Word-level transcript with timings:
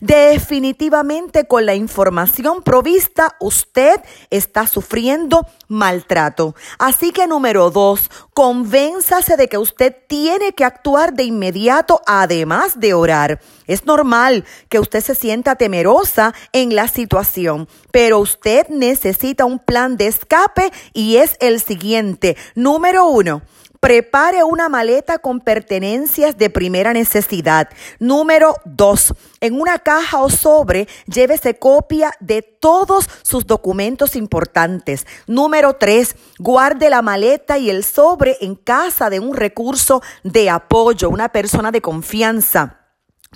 Definitivamente 0.00 1.46
con 1.46 1.66
la 1.66 1.74
información 1.74 2.62
provista 2.62 3.36
usted 3.40 4.00
está 4.30 4.66
sufriendo 4.66 5.46
maltrato. 5.68 6.54
Así 6.78 7.12
que 7.12 7.26
número 7.26 7.70
dos, 7.70 8.10
convénzase 8.32 9.36
de 9.36 9.48
que 9.48 9.58
usted 9.58 9.96
tiene 10.06 10.52
que 10.52 10.64
actuar 10.64 11.14
de 11.14 11.24
inmediato 11.24 12.00
además 12.06 12.78
de 12.80 12.94
orar. 12.94 13.40
Es 13.66 13.86
normal 13.86 14.44
que 14.68 14.78
usted 14.78 15.00
se 15.00 15.14
sienta 15.14 15.56
temerosa 15.56 16.34
en 16.52 16.74
la 16.74 16.88
situación, 16.88 17.68
pero 17.90 18.18
usted 18.18 18.68
necesita 18.68 19.44
un 19.44 19.58
plan 19.58 19.96
de 19.96 20.06
escape 20.06 20.70
y 20.92 21.16
es 21.16 21.36
el 21.40 21.60
siguiente. 21.60 22.36
Número 22.54 23.06
uno, 23.06 23.42
Prepare 23.84 24.42
una 24.42 24.70
maleta 24.70 25.18
con 25.18 25.40
pertenencias 25.40 26.38
de 26.38 26.48
primera 26.48 26.94
necesidad. 26.94 27.68
Número 27.98 28.54
dos, 28.64 29.12
en 29.40 29.60
una 29.60 29.78
caja 29.78 30.22
o 30.22 30.30
sobre 30.30 30.88
llévese 31.04 31.58
copia 31.58 32.14
de 32.18 32.40
todos 32.40 33.10
sus 33.20 33.46
documentos 33.46 34.16
importantes. 34.16 35.06
Número 35.26 35.74
tres, 35.74 36.16
guarde 36.38 36.88
la 36.88 37.02
maleta 37.02 37.58
y 37.58 37.68
el 37.68 37.84
sobre 37.84 38.38
en 38.40 38.54
casa 38.54 39.10
de 39.10 39.20
un 39.20 39.36
recurso 39.36 40.00
de 40.22 40.48
apoyo, 40.48 41.10
una 41.10 41.28
persona 41.28 41.70
de 41.70 41.82
confianza. 41.82 42.83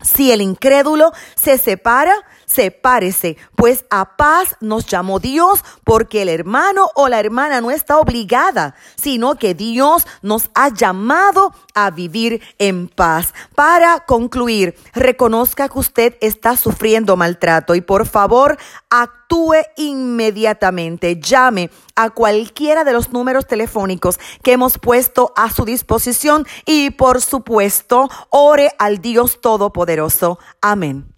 Si 0.00 0.32
el 0.32 0.40
incrédulo 0.40 1.12
se 1.36 1.58
separa, 1.58 2.14
sepárese, 2.48 3.36
pues 3.54 3.84
a 3.90 4.16
paz 4.16 4.56
nos 4.60 4.86
llamó 4.86 5.20
Dios 5.20 5.64
porque 5.84 6.22
el 6.22 6.28
hermano 6.28 6.88
o 6.94 7.08
la 7.08 7.20
hermana 7.20 7.60
no 7.60 7.70
está 7.70 7.98
obligada, 7.98 8.74
sino 8.96 9.36
que 9.36 9.54
Dios 9.54 10.06
nos 10.22 10.50
ha 10.54 10.70
llamado 10.70 11.52
a 11.74 11.90
vivir 11.90 12.42
en 12.58 12.88
paz. 12.88 13.34
Para 13.54 14.00
concluir, 14.00 14.74
reconozca 14.94 15.68
que 15.68 15.78
usted 15.78 16.16
está 16.20 16.56
sufriendo 16.56 17.16
maltrato 17.16 17.74
y 17.74 17.80
por 17.82 18.06
favor 18.06 18.58
actúe 18.88 19.56
inmediatamente. 19.76 21.20
Llame 21.20 21.70
a 21.94 22.10
cualquiera 22.10 22.84
de 22.84 22.94
los 22.94 23.12
números 23.12 23.46
telefónicos 23.46 24.18
que 24.42 24.52
hemos 24.52 24.78
puesto 24.78 25.32
a 25.36 25.50
su 25.50 25.64
disposición 25.64 26.46
y 26.64 26.90
por 26.90 27.20
supuesto 27.20 28.08
ore 28.30 28.72
al 28.78 28.98
Dios 28.98 29.40
Todopoderoso. 29.42 30.38
Amén. 30.62 31.17